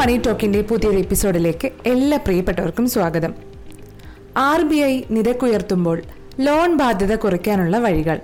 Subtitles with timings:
[0.00, 3.34] മണി ടോക്കിന്റെ പുതിയൊരു എപ്പിസോഡിലേക്ക് എല്ലാ പ്രിയപ്പെട്ടവർക്കും സ്വാഗതം.
[4.36, 6.02] ആർ ബി ഐ നിരക്കുയർത്തുമ്പോൾ
[6.40, 8.20] ലോൺ ബാധ്യത കുറയ്ക്കാനുള്ള വഴികൾ.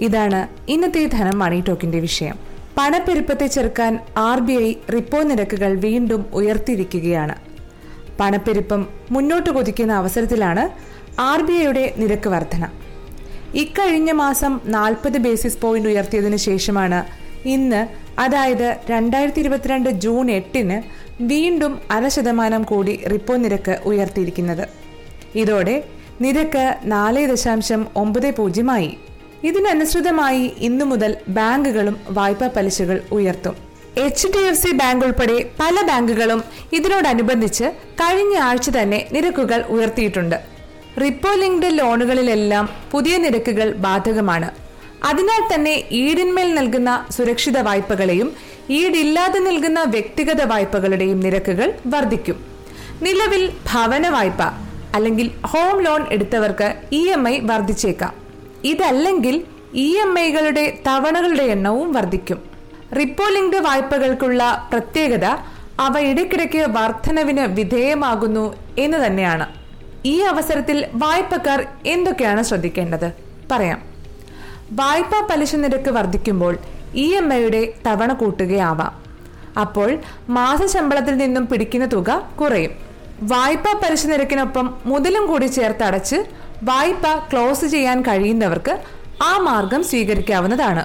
[0.00, 2.38] ഇതാണ് ഇന്നത്തെ ധനം മണി ടോക്കിന്റെ വിഷയം.
[2.78, 7.34] പണപ്പെരുപ്പത്തെ ചെറുക്കാൻ ആർ ബി ഐ റിപ്പോ നിരക്കുകൾ വീണ്ടും ഉയർത്തിയിരിക്കുകയാണ്.
[8.20, 10.70] പണപ്പെരുപ്പം മുന്നോട്ട് കുതിക്കുന്ന അവസരത്തിലാണ്
[11.20, 12.68] ആർ ബി ഐയുടെ നിരക്ക് വർധന.
[13.54, 17.04] ഇക്കഴിഞ്ഞ മാസം നാൽപ്പത് ബേസിസ് പോയിന്റ് ഉയർത്തിയതിനു ശേഷമാണ്
[17.44, 20.82] ഇന്ന് അതായത് രണ്ടായിരത്തി ഇരുപത്തിരണ്ട് ജൂൺ എട്ടിന്
[21.22, 24.68] വീണ്ടും അര ശതമാനം കൂടി റിപ്പോ നിരക്ക് ഉയർത്തിയിരിക്കുന്നത്.
[25.34, 25.84] ഇതോടെ
[26.20, 28.96] നിരക്ക് നാല് ദശാംശം ഒമ്പത് പൂജ്യമായി.
[29.44, 33.56] ഇതിനനുസൃതമായി ഇന്നു മുതൽ ബാങ്കുകളും വായ്പാ പലിശകൾ ഉയർത്തും.
[33.96, 40.36] H D F C bank ഉൾപ്പെടെ പല ബാങ്കുകളും ഇതിനോടനുബന്ധിച്ച് കഴിഞ്ഞ ആഴ്ച തന്നെ നിരക്കുകൾ ഉയർത്തിയിട്ടുണ്ട്.
[41.00, 44.63] റിപ്പോ ലിങ്ക്ഡ് ലോണുകളിലെല്ലാം പുതിയ നിരക്കുകൾ ബാധകമാണ്.
[45.04, 48.32] അതിനാൽ തന്നെ ഈടിന്മേൽ നൽകുന്ന സുരക്ഷിത വായ്പകളെയും
[48.70, 52.44] ഈടില്ലാതെ നൽകുന്ന വ്യക്തിഗത വായ്പകളുടെയും നിരക്കുകൾ വർദ്ധിക്കും.
[53.02, 54.42] നിലവിൽ ഭവന വായ്പ
[54.94, 58.14] അല്ലെങ്കിൽ ഹോം ലോൺ എടുത്തവർക്ക് ഇ എം ഐ വർദ്ധിച്ചേക്കാം.
[58.64, 59.44] ഇതല്ലെങ്കിൽ
[59.74, 62.42] ഇ എം ഐകളുടെ തവണകളുടെ എണ്ണവും വർദ്ധിക്കും.
[62.98, 65.24] റിപ്പോ ലിങ്ക്ഡ് വായ്പകൾക്കുള്ള പ്രത്യേകത
[65.80, 69.46] അവ ഇടയ്ക്കിടയ്ക്ക് വർധനവിന് വിധേയമാകുന്നു എന്ന് തന്നെയാണ്.
[70.04, 73.12] ഈ അവസരത്തിൽ വായ്പക്കാർ എന്തൊക്കെയാണ് ശ്രദ്ധിക്കേണ്ടത്?
[73.52, 73.93] പറയാം.
[74.78, 76.58] വായ്പാ പലിശ നിരക്ക് വർദ്ധിക്കുമ്പോൾ
[76.94, 78.92] ഇ എം ഐയുടെ തവണ കൂട്ടുകയാവാം.
[79.60, 82.72] അപ്പോൾ മാസശമ്പളത്തിൽ നിന്നും പിടിക്കുന്ന തുക കുറയും.
[83.22, 86.16] വായ്പാ പലിശ നിരക്കിനൊപ്പം മുതലും കൂടി ചേർത്ത് അടച്ച്
[86.62, 88.82] വായ്പ ക്ലോസ് ചെയ്യാൻ കഴിയുന്നവർക്ക്
[89.22, 90.84] ആ മാർഗം സ്വീകരിക്കാവുന്നതാണ്.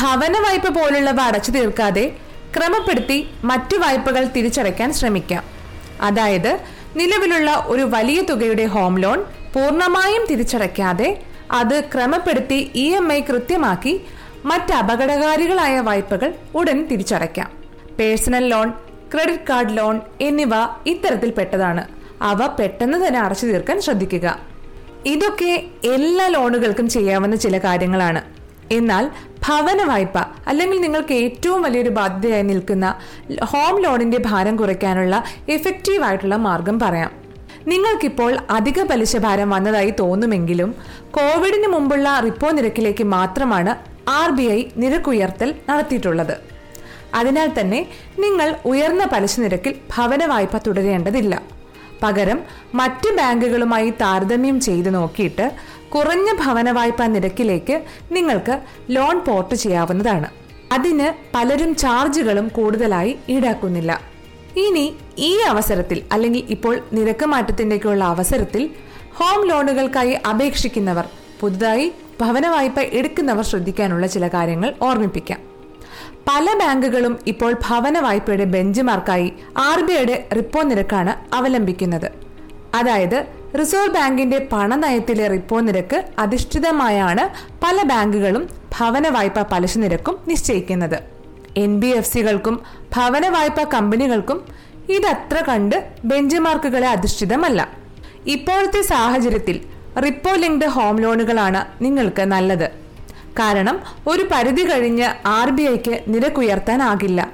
[0.00, 2.16] ഭവന വായ്പ പോലുള്ളവ അടച്ചു തീർക്കാതെ
[2.56, 5.44] ക്രമപ്പെടുത്തി മറ്റു വായ്പകൾ തിരിച്ചടയ്ക്കാൻ ശ്രമിക്കാം.
[6.00, 6.58] അതായത്
[6.96, 9.18] നിലവിലുള്ള ഒരു വലിയ തുകയുടെ ഹോം ലോൺ
[9.54, 14.00] പൂർണമായും തിരിച്ചടയ്ക്കാതെ അത് ക്രമപ്പെടുത്തി ഇ എം ഐ കൃത്യമാക്കി
[14.44, 17.50] മറ്റ് അപകടകാരികളായ വായ്പകൾ ഉടൻ തിരിച്ചടയ്ക്കാം.
[17.98, 18.70] Personal loan
[19.14, 20.50] credit card loan എന്നിവ
[20.86, 21.88] ഇത്തരത്തിൽപ്പെട്ടതാണ്.
[22.22, 24.38] അവ പെട്ടെന്ന് തന്നെ അടച്ചു തീർക്കാൻ ശ്രദ്ധിക്കുക.
[25.06, 28.22] ഇതൊക്കെ എല്ലാ ലോണുകൾക്കും ചെയ്യാവുന്ന ചില കാര്യങ്ങളാണ്.
[28.72, 29.10] എന്നാൽ
[29.48, 32.94] ഭവന വായ്പ അല്ലെങ്കിൽ നിങ്ങൾക്ക് ഏറ്റവും വലിയൊരു ബാധ്യതയായി നിൽക്കുന്ന
[33.42, 37.27] ഹോം ലോണിന്റെ ഭാരം കുറയ്ക്കാനുള്ള എഫക്റ്റീവ് ആയിട്ടുള്ള മാർഗം പറയാം.
[37.70, 40.70] നിങ്ങൾക്കിപ്പോൾ അധിക പലിശ ഭാരം വന്നതായി തോന്നുമെങ്കിലും
[41.16, 43.72] കോവിഡിന് മുമ്പുള്ള റിപ്പോ നിരക്കിലേക്ക് മാത്രമാണ്
[44.10, 46.34] ആർ ബി ഐ നിരക്കുയർത്തൽ നടത്തിയിട്ടുള്ളത്.
[47.14, 47.80] അതിനാൽ തന്നെ
[48.24, 51.34] നിങ്ങൾ ഉയർന്ന പലിശ നിരക്കിൽ ഭവന വായ്പ തുടരേണ്ടതില്ല.
[52.02, 52.38] പകരം
[52.74, 55.46] മറ്റ് ബാങ്കുകളുമായി താരതമ്യം ചെയ്ത് നോക്കിയിട്ട്
[55.94, 57.76] കുറഞ്ഞ ഭവന വായ്പ നിരക്കിലേക്ക്
[58.12, 58.54] നിങ്ങൾക്ക്
[58.90, 60.28] ലോൺ പോർട്ട് ചെയ്യാവുന്നതാണ്.
[60.72, 63.92] അതിന് പലരും ചാർജുകളും കൂടുതലായി ഈടാക്കുന്നില്ല.
[64.60, 64.84] ഇനി
[65.18, 68.62] ഈ അവസരത്തിൽ അല്ലെങ്കിൽ ഇപ്പോൾ നിരക്ക് മാറ്റത്തിന്റെയൊക്കെയുള്ള അവസരത്തിൽ
[69.18, 71.06] ഹോം ലോണുകൾക്കായി അപേക്ഷിക്കുന്നവർ
[71.40, 75.40] പുതുതായി ഭവന വായ്പ എടുക്കുന്നവർ ശ്രദ്ധിക്കാനുള്ള ചില കാര്യങ്ങൾ ഓർമ്മിപ്പിക്കാം.
[76.30, 82.08] പല ബാങ്കുകളും ഇപ്പോൾ ഭവന വായ്പയുടെ ബെഞ്ച് മാർക്കായി ആർ ബി ഐയുടെ റിപ്പോ നിരക്കാണ് അവലംബിക്കുന്നത്.
[82.74, 83.18] അതായത്
[83.60, 87.24] റിസർവ് ബാങ്കിന്റെ പണനയത്തിലെ റിപ്പോ നിരക്ക് അധിഷ്ഠിതമായാണ്
[87.64, 88.48] പല ബാങ്കുകളും
[88.78, 91.17] ഭവന വായ്പ പലിശ നിരക്കും നിശ്ചയിക്കുന്നത്.
[91.56, 92.60] എൻ ബി എഫ് സികൾക്കും
[92.96, 94.44] ഭവന വായ്പാ കമ്പനികൾക്കും
[94.88, 97.68] ഇതത്ര കണ്ട് ബെഞ്ച് മാർക്കുകളെ അധിഷ്ഠിതമല്ല.
[98.26, 99.60] ഇപ്പോഴത്തെ സാഹചര്യത്തിൽ
[100.00, 102.70] റിപ്പോ ലിങ്ക്ഡ് ഹോം ലോണുകളാണ് നിങ്ങൾക്ക് നല്ലത്.
[103.38, 107.30] കാരണം ഒരു പരിധി കഴിഞ്ഞ് ആർ ബി ഐക്ക് നിരക്കുയർത്താനാകില്ല.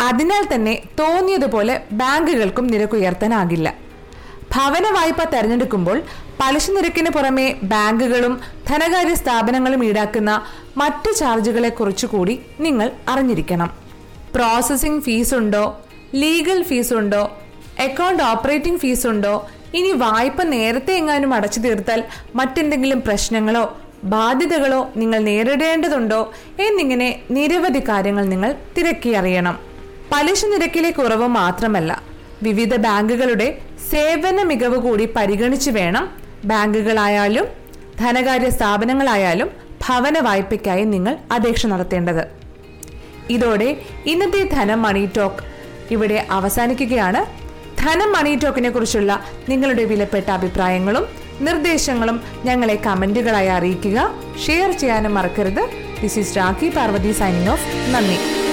[0.00, 3.85] അതിനാൽ തന്നെ തോന്നിയതുപോലെ ബാങ്കുകൾക്കും നിരക്കുയർത്താനാകില്ല.
[4.54, 5.98] ഭവന വായ്പ തെരഞ്ഞെടുക്കുമ്പോൾ
[6.40, 8.34] പലിശ നിരക്കിന് പുറമെ ബാങ്കുകളും
[8.68, 10.32] ധനകാര്യ സ്ഥാപനങ്ങളും ഈടാക്കുന്ന
[10.76, 13.70] മറ്റ് ചാർജുകളെ കുറിച്ചുകൂടി നിങ്ങൾ അറിഞ്ഞിരിക്കണം.
[14.34, 15.64] പ്രോസസ്സിംഗ് ഉണ്ടോ
[16.14, 17.22] ലീഗൽ ഫീസ് ഉണ്ടോ
[17.78, 19.34] അക്കൗണ്ട് ഓപ്പറേറ്റിംഗ് ഫീസ് ഉണ്ടോ
[19.74, 22.00] ഇനി വായ്പ നേരത്തെ എങ്ങാനും അടച്ചു തീർത്താൽ
[22.34, 23.64] മറ്റെന്തെങ്കിലും പ്രശ്നങ്ങളോ
[24.04, 26.20] ബാധ്യതകളോ നിങ്ങൾ നേരിടേണ്ടതുണ്ടോ
[26.60, 29.56] എന്നിങ്ങനെ നിരവധി കാര്യങ്ങൾ നിങ്ങൾ തിരക്കി അറിയണം
[30.12, 31.92] പലിശ നിരക്കിലെ കുറവ് മാത്രമല്ല
[32.42, 33.48] വിവിധ ബാങ്കുകളുടെ
[33.90, 36.08] സേവന മികവ് കൂടി പരിഗണിച്ചു വേണം
[36.44, 37.46] ബാങ്കുകളായാലും
[38.00, 39.50] ധനകാര്യ സ്ഥാപനങ്ങളായാലും
[39.88, 42.24] ഭവന വായ്പയ്ക്കായി നിങ്ങൾ അപേക്ഷ നടത്തേണ്ടത്.
[43.30, 43.76] ഇതോടെ
[44.06, 45.44] ഇന്നത്തെ ധനം മണി ടോക്ക്
[45.90, 47.26] ഇവിടെ അവസാനിക്കുകയാണ്.
[47.78, 51.06] ധനം മണി ടോക്കിനെ കുറിച്ചുള്ള നിങ്ങളുടെ വിലപ്പെട്ട അഭിപ്രായങ്ങളും
[51.40, 54.10] നിർദ്ദേശങ്ങളും ഞങ്ങളെ കമന്റുകളായി അറിയിക്കുക.
[54.46, 55.62] ഷെയർ ചെയ്യാനും മറക്കരുത്.
[56.02, 58.45] This is Rakhi Parvathi signing off നന്ദി.